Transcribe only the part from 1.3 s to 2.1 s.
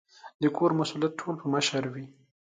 په مشر وي